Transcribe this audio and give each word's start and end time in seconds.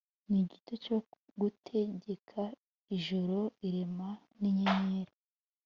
n’igito 0.29 0.73
cyo 0.83 0.97
gutegeka 1.41 2.41
ijoro, 2.95 3.39
irema 3.67 4.09
n’inyenyeri. 4.39 5.13